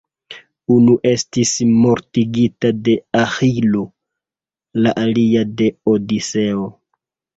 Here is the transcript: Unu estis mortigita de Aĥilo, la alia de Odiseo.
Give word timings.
Unu 0.75 0.93
estis 1.09 1.51
mortigita 1.81 2.71
de 2.87 2.95
Aĥilo, 3.25 3.83
la 4.87 4.95
alia 5.05 5.45
de 5.61 5.69
Odiseo. 5.95 6.67